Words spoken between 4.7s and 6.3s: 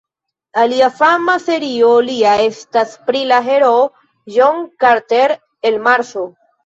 Carter el Marso.